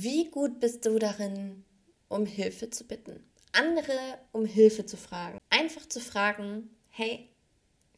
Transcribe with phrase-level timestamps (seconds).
[0.00, 1.64] Wie gut bist du darin,
[2.06, 3.24] um Hilfe zu bitten?
[3.50, 3.98] Andere
[4.30, 5.38] um Hilfe zu fragen.
[5.50, 7.28] Einfach zu fragen, hey,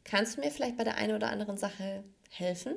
[0.03, 2.77] kannst du mir vielleicht bei der einen oder anderen Sache helfen?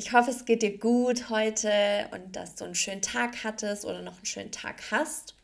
[0.00, 4.00] Ich hoffe, es geht dir gut heute und dass du einen schönen Tag hattest oder
[4.00, 5.34] noch einen schönen Tag hast.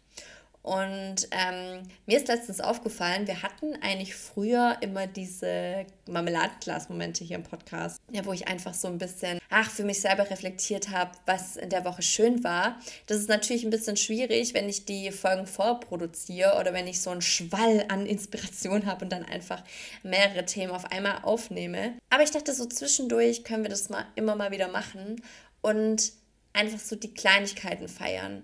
[0.66, 7.44] Und ähm, mir ist letztens aufgefallen, wir hatten eigentlich früher immer diese Marmeladenglas-Momente hier im
[7.44, 11.54] Podcast, ja, wo ich einfach so ein bisschen, ach, für mich selber reflektiert habe, was
[11.54, 12.80] in der Woche schön war.
[13.06, 17.10] Das ist natürlich ein bisschen schwierig, wenn ich die Folgen vorproduziere oder wenn ich so
[17.10, 19.62] einen Schwall an Inspiration habe und dann einfach
[20.02, 21.96] mehrere Themen auf einmal aufnehme.
[22.10, 25.22] Aber ich dachte, so zwischendurch können wir das mal immer mal wieder machen
[25.62, 26.10] und
[26.52, 28.42] einfach so die Kleinigkeiten feiern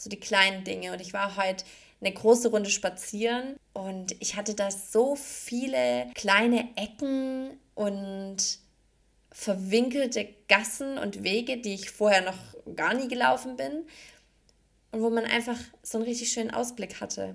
[0.00, 0.92] so die kleinen Dinge.
[0.92, 1.64] Und ich war heute
[2.00, 8.38] eine große Runde spazieren und ich hatte da so viele kleine Ecken und
[9.30, 12.38] verwinkelte Gassen und Wege, die ich vorher noch
[12.74, 13.86] gar nie gelaufen bin
[14.92, 17.34] und wo man einfach so einen richtig schönen Ausblick hatte.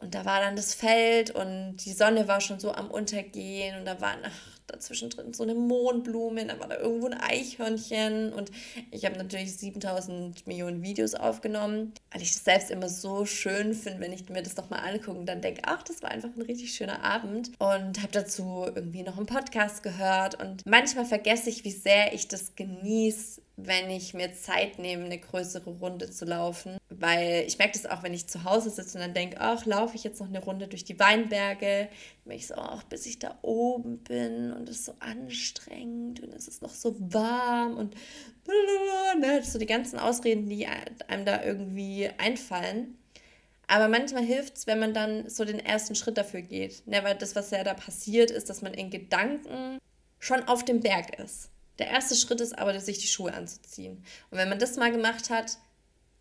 [0.00, 3.84] Und da war dann das Feld und die Sonne war schon so am Untergehen und
[3.84, 8.50] da war, ach, dazwischen drin so eine Mohnblume, dann war da irgendwo ein Eichhörnchen und
[8.90, 14.00] ich habe natürlich 7000 Millionen Videos aufgenommen, weil ich das selbst immer so schön finde,
[14.00, 16.74] wenn ich mir das nochmal angucke und dann denke, ach, das war einfach ein richtig
[16.74, 21.70] schöner Abend und habe dazu irgendwie noch einen Podcast gehört und manchmal vergesse ich, wie
[21.70, 26.78] sehr ich das genieße, wenn ich mir Zeit nehme, eine größere Runde zu laufen.
[26.88, 29.96] Weil ich merke das auch, wenn ich zu Hause sitze und dann denke, ach, laufe
[29.96, 31.88] ich jetzt noch eine Runde durch die Weinberge.
[32.24, 36.32] Dann ich so, ach, bis ich da oben bin und es ist so anstrengend und
[36.32, 37.94] es ist noch so warm und
[39.18, 42.96] ne, so die ganzen Ausreden, die einem da irgendwie einfallen.
[43.66, 46.86] Aber manchmal hilft es, wenn man dann so den ersten Schritt dafür geht.
[46.86, 49.78] Ne, weil das, was ja da passiert, ist, dass man in Gedanken
[50.18, 51.51] schon auf dem Berg ist.
[51.82, 54.04] Der erste Schritt ist aber, sich die Schuhe anzuziehen.
[54.30, 55.58] Und wenn man das mal gemacht hat,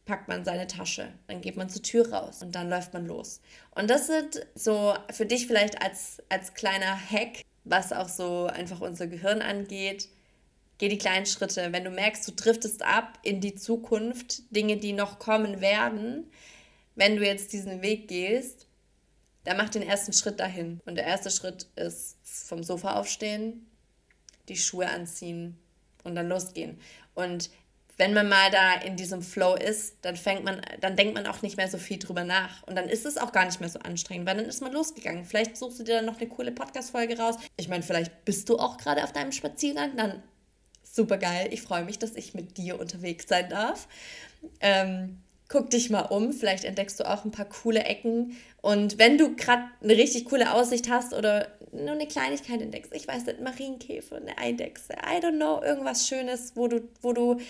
[0.06, 3.42] packt man seine Tasche, dann geht man zur Tür raus und dann läuft man los.
[3.76, 8.82] Und das sind so für dich vielleicht als, als kleiner Hack, was auch so einfach
[8.82, 10.10] unser Gehirn angeht.
[10.80, 11.72] Geh die kleinen Schritte.
[11.72, 16.26] Wenn du merkst, du driftest ab in die Zukunft, Dinge, die noch kommen werden,
[16.96, 18.66] wenn du jetzt diesen Weg gehst,
[19.44, 20.82] dann mach den ersten Schritt dahin.
[20.88, 23.68] Und der erste Schritt ist vom Sofa aufstehen,
[24.52, 25.58] die Schuhe anziehen
[26.04, 26.80] und dann losgehen.
[27.14, 27.50] Und
[27.98, 31.44] wenn man mal da in diesem Flow ist, dann fängt man, dann denkt man auch
[31.44, 32.64] nicht mehr so viel drüber nach.
[32.64, 35.24] Und dann ist es auch gar nicht mehr so anstrengend, weil dann ist man losgegangen.
[35.24, 37.36] Vielleicht suchst du dir dann noch eine coole Podcast-Folge raus.
[37.58, 39.96] Ich meine, vielleicht bist du auch gerade auf deinem Spaziergang.
[39.98, 40.24] Dann
[40.82, 41.50] super geil.
[41.52, 43.88] Ich freue mich, dass ich mit dir unterwegs sein darf.
[44.62, 48.38] Ähm, guck dich mal um, vielleicht entdeckst du auch ein paar coole Ecken.
[48.62, 53.06] Und wenn du gerade eine richtig coole Aussicht hast oder nur eine Kleinigkeit entdeckst, ich
[53.06, 57.42] weiß nicht, Marienkäfer, eine Eidechse, I don't know, irgendwas Schönes, wo du, wo du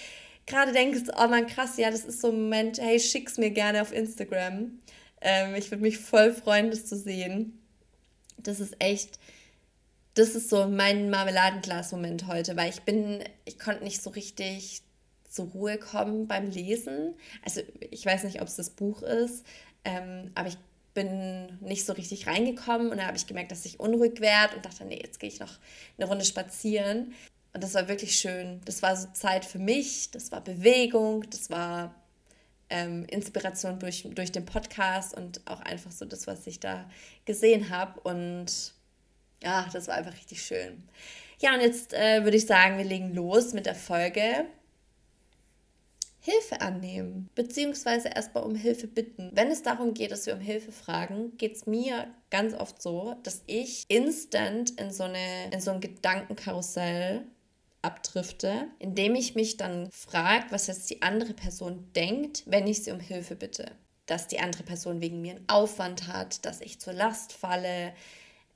[0.48, 3.84] gerade denkst, oh man, krass, ja, das ist so ein Moment, hey, schick's mir gerne
[3.84, 4.80] auf Instagram.
[5.22, 7.60] Ähm, ich würde mich voll freuen, das zu sehen.
[8.40, 9.20] Das ist echt,
[10.16, 14.82] das ist so mein Marmeladenglas-Moment heute, weil ich bin, ich konnte nicht so richtig
[15.32, 17.16] zur Ruhe kommen beim Lesen.
[17.44, 19.46] Also ich weiß nicht, ob es das Buch ist,
[19.86, 20.58] ähm, aber ich
[20.94, 24.66] bin nicht so richtig reingekommen und da habe ich gemerkt, dass ich unruhig werde und
[24.66, 25.54] dachte, nee, jetzt gehe ich noch
[25.98, 27.14] eine Runde spazieren.
[27.54, 28.62] Und das war wirklich schön.
[28.66, 31.96] Das war so Zeit für mich, das war Bewegung, das war
[32.70, 36.90] ähm, Inspiration durch, durch den Podcast und auch einfach so das, was ich da
[37.26, 38.00] gesehen habe.
[38.02, 38.74] Und
[39.42, 40.84] ja, das war einfach richtig schön.
[41.40, 44.46] Ja, und jetzt äh, würde ich sagen, wir legen los mit der Folge.
[46.24, 49.32] Hilfe annehmen, beziehungsweise erstmal um Hilfe bitten.
[49.34, 53.16] Wenn es darum geht, dass wir um Hilfe fragen, geht es mir ganz oft so,
[53.24, 57.24] dass ich instant in so, eine, in so ein Gedankenkarussell
[57.82, 62.92] abdrifte, indem ich mich dann frage, was jetzt die andere Person denkt, wenn ich sie
[62.92, 63.72] um Hilfe bitte.
[64.06, 67.94] Dass die andere Person wegen mir einen Aufwand hat, dass ich zur Last falle,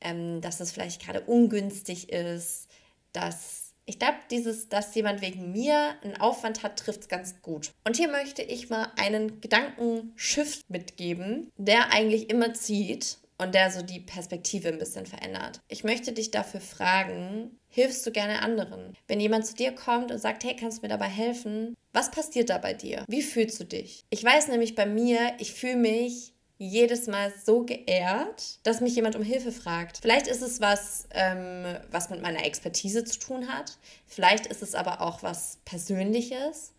[0.01, 2.67] ähm, dass es vielleicht gerade ungünstig ist,
[3.11, 7.71] dass ich glaube, dieses, dass jemand wegen mir einen Aufwand hat, trifft es ganz gut.
[7.85, 13.17] Und hier möchte ich mal einen Gedankenshift mitgeben, der eigentlich immer zieht.
[13.37, 15.59] und der so die Perspektive ein bisschen verändert.
[15.67, 18.95] Ich möchte dich dafür fragen, hilfst du gerne anderen?
[19.07, 21.75] Wenn jemand zu dir kommt und sagt, hey, kannst du mir dabei helfen?
[21.91, 23.03] Was passiert da bei dir?
[23.09, 24.05] Wie fühlst du dich?
[24.09, 29.15] Ich weiß nämlich bei mir, ich fühle mich jedes Mal so geehrt, dass mich jemand
[29.15, 29.99] um Hilfe fragt.
[30.01, 33.77] Vielleicht ist es was, ähm, was mit meiner Expertise zu tun hat.
[34.07, 36.74] Vielleicht ist es aber auch was Persönliches.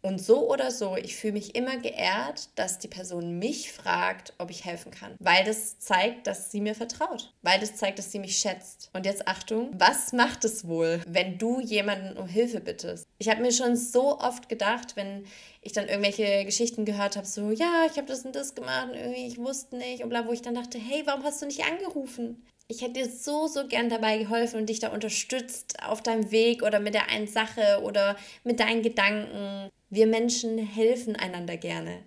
[0.00, 4.50] Und so oder so, ich fühle mich immer geehrt, dass die Person mich fragt, ob
[4.50, 5.16] ich helfen kann.
[5.18, 7.32] Weil das zeigt, dass sie mir vertraut.
[7.42, 8.90] Weil das zeigt, dass sie mich schätzt.
[8.92, 13.06] Und jetzt Achtung, was macht es wohl, wenn du jemanden um Hilfe bittest?
[13.18, 15.24] Ich habe mir schon so oft gedacht, wenn
[15.62, 18.94] ich dann irgendwelche Geschichten gehört habe, so, ja, ich habe das und das gemacht und
[18.94, 21.64] irgendwie, ich wusste nicht und bla, wo ich dann dachte, hey, warum hast du nicht
[21.64, 22.46] angerufen?
[22.68, 26.62] Ich hätte dir so, so gern dabei geholfen und dich da unterstützt auf deinem Weg
[26.62, 29.70] oder mit der einen Sache oder mit deinen Gedanken.
[29.90, 32.02] Wir Menschen helfen einander gerne.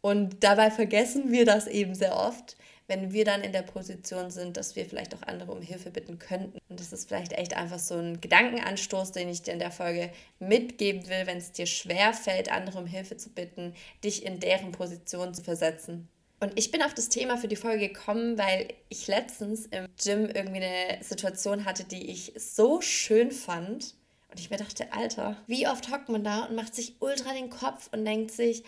[0.00, 2.56] Und dabei vergessen wir das eben sehr oft,
[2.86, 6.18] wenn wir dann in der Position sind, dass wir vielleicht auch andere um Hilfe bitten
[6.18, 6.58] könnten.
[6.68, 10.10] Und das ist vielleicht echt einfach so ein Gedankenanstoß, den ich dir in der Folge
[10.40, 14.72] mitgeben will, wenn es dir schwer fällt, andere um Hilfe zu bitten, dich in deren
[14.72, 16.08] Position zu versetzen.
[16.40, 20.24] Und ich bin auf das Thema für die Folge gekommen, weil ich letztens im Gym
[20.24, 23.94] irgendwie eine Situation hatte, die ich so schön fand.
[24.30, 27.50] Und ich mir dachte, Alter, wie oft hockt man da und macht sich ultra den
[27.50, 28.62] Kopf und denkt sich,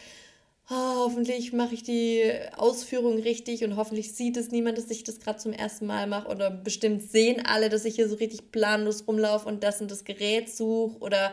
[0.69, 5.21] oh, hoffentlich mache ich die Ausführung richtig und hoffentlich sieht es niemand, dass ich das
[5.21, 6.29] gerade zum ersten Mal mache.
[6.29, 10.05] Oder bestimmt sehen alle, dass ich hier so richtig planlos rumlaufe und das und das
[10.05, 10.99] Gerät suche.
[10.99, 11.33] Oder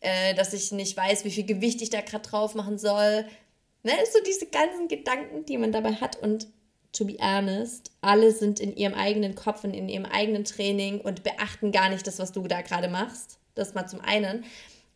[0.00, 3.24] äh, dass ich nicht weiß, wie viel Gewicht ich da gerade drauf machen soll.
[3.84, 6.46] Ne, so diese ganzen Gedanken, die man dabei hat und
[6.92, 11.24] to be honest, alle sind in ihrem eigenen Kopf und in ihrem eigenen Training und
[11.24, 13.38] beachten gar nicht das, was du da gerade machst.
[13.54, 14.44] Das mal zum einen.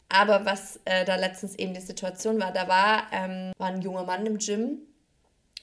[0.08, 4.04] Aber was äh, da letztens eben die Situation war, da war, ähm, war ein junger
[4.04, 4.78] Mann im Gym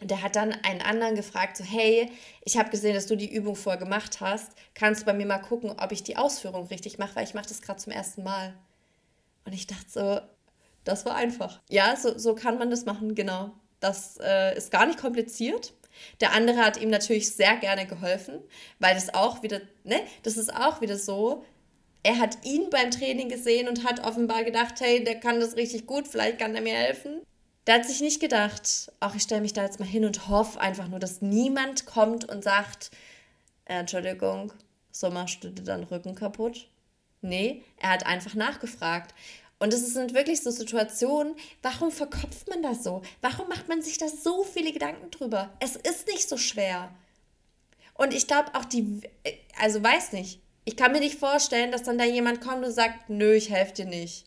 [0.07, 2.11] der hat dann einen anderen gefragt, so, hey,
[2.43, 4.51] ich habe gesehen, dass du die Übung vorher gemacht hast.
[4.73, 7.47] Kannst du bei mir mal gucken, ob ich die Ausführung richtig mache, weil ich mache
[7.47, 8.53] das gerade zum ersten Mal.
[9.45, 10.21] Und ich dachte so,
[10.83, 11.61] das war einfach.
[11.69, 13.51] Ja, so, so kann man das machen, genau.
[13.79, 15.73] Das äh, ist gar nicht kompliziert.
[16.21, 18.39] Der andere hat ihm natürlich sehr gerne geholfen,
[18.79, 21.45] weil das auch wieder, ne, das ist auch wieder so.
[22.03, 25.87] Er hat ihn beim Training gesehen und hat offenbar gedacht, hey, der kann das richtig
[25.87, 27.21] gut, vielleicht kann er mir helfen.
[27.65, 30.59] Der hat sich nicht gedacht, ach, ich stelle mich da jetzt mal hin und hoffe
[30.59, 32.91] einfach nur, dass niemand kommt und sagt,
[33.65, 34.51] äh, Entschuldigung,
[34.91, 36.67] so machst du dir dann Rücken kaputt.
[37.21, 39.15] Nee, er hat einfach nachgefragt.
[39.59, 43.01] Und es sind wirklich so Situationen, warum verkopft man das so?
[43.21, 45.53] Warum macht man sich da so viele Gedanken drüber?
[45.61, 46.93] Es ist nicht so schwer.
[47.93, 49.01] Und ich glaube auch die,
[49.57, 53.09] also weiß nicht, ich kann mir nicht vorstellen, dass dann da jemand kommt und sagt,
[53.09, 54.25] nö, ich helfe dir nicht.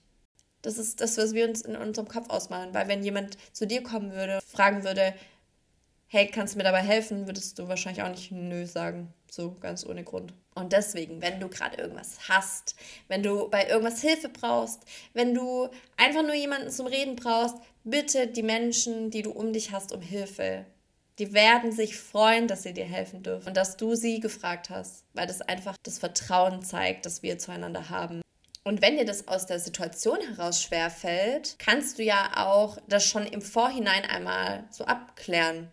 [0.62, 2.74] Das ist das, was wir uns in unserem Kopf ausmachen.
[2.74, 5.14] Weil wenn jemand zu dir kommen würde, fragen würde,
[6.08, 9.12] hey, kannst du mir dabei helfen, würdest du wahrscheinlich auch nicht nö sagen.
[9.30, 10.32] So ganz ohne Grund.
[10.54, 12.74] Und deswegen, wenn du gerade irgendwas hast,
[13.08, 14.80] wenn du bei irgendwas Hilfe brauchst,
[15.12, 19.72] wenn du einfach nur jemanden zum Reden brauchst, bitte die Menschen, die du um dich
[19.72, 20.64] hast, um Hilfe.
[21.18, 25.04] Die werden sich freuen, dass sie dir helfen dürfen und dass du sie gefragt hast,
[25.14, 28.20] weil das einfach das Vertrauen zeigt, das wir zueinander haben.
[28.64, 33.24] Und wenn dir das aus der Situation heraus schwerfällt, kannst du ja auch das schon
[33.24, 35.70] im Vorhinein einmal so abklären.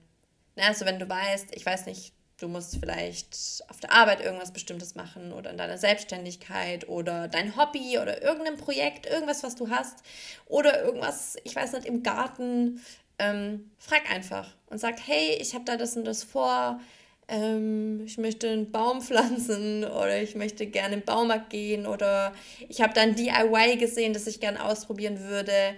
[0.56, 2.14] Also wenn du weißt, ich weiß nicht,
[2.44, 7.56] Du musst vielleicht auf der Arbeit irgendwas Bestimmtes machen oder in deiner Selbstständigkeit oder dein
[7.56, 10.00] Hobby oder irgendein Projekt, irgendwas, was du hast
[10.46, 12.82] oder irgendwas, ich weiß nicht, im Garten.
[13.24, 16.80] Ähm, frag einfach und sag, hey, ich habe da das und das vor.
[17.28, 22.34] Ähm, ich möchte einen Baum pflanzen oder ich möchte gerne im Baumarkt gehen oder
[22.68, 25.76] ich habe da ein DIY gesehen, das ich gerne ausprobieren würde.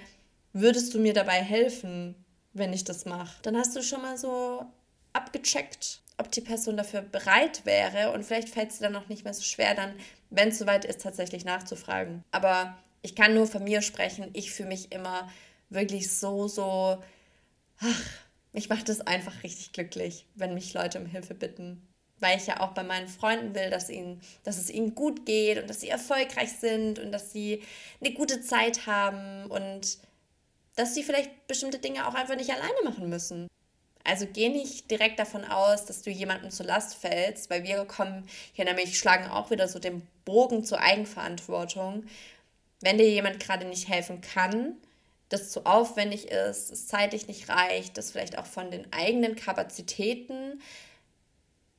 [0.53, 2.15] Würdest du mir dabei helfen,
[2.53, 3.41] wenn ich das mache?
[3.43, 4.65] Dann hast du schon mal so
[5.13, 9.33] abgecheckt, ob die Person dafür bereit wäre und vielleicht fällt es dann noch nicht mehr
[9.33, 9.93] so schwer, dann,
[10.29, 12.23] wenn es soweit ist, tatsächlich nachzufragen.
[12.31, 15.29] Aber ich kann nur von mir sprechen, ich fühle mich immer
[15.69, 17.03] wirklich so, so,
[17.85, 18.01] ach,
[18.53, 21.87] mich macht es einfach richtig glücklich, wenn mich Leute um Hilfe bitten.
[22.19, 25.57] Weil ich ja auch bei meinen Freunden will, dass, ihnen, dass es ihnen gut geht
[25.57, 27.61] und dass sie erfolgreich sind und dass sie
[27.99, 29.97] eine gute Zeit haben und
[30.75, 33.47] dass sie vielleicht bestimmte Dinge auch einfach nicht alleine machen müssen.
[34.05, 38.27] Also geh nicht direkt davon aus, dass du jemandem zur Last fällst, weil wir kommen
[38.53, 42.05] hier nämlich, schlagen auch wieder so den Bogen zur Eigenverantwortung.
[42.81, 44.77] Wenn dir jemand gerade nicht helfen kann,
[45.29, 50.61] das zu aufwendig ist, es zeitlich nicht reicht, das vielleicht auch von den eigenen Kapazitäten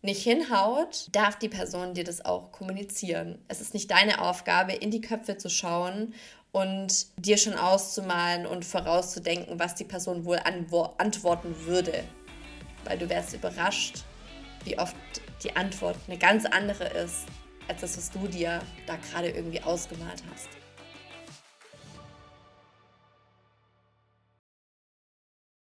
[0.02, 3.38] nicht hinhaut, darf die Person dir das auch kommunizieren.
[3.48, 6.14] Es ist nicht deine Aufgabe, in die Köpfe zu schauen
[6.52, 12.04] und dir schon auszumalen und vorauszudenken, was die Person wohl antworten würde.
[12.84, 14.04] Weil du wärst überrascht,
[14.64, 14.96] wie oft
[15.42, 17.26] die Antwort eine ganz andere ist,
[17.68, 20.48] als das, was du dir da gerade irgendwie ausgemalt hast.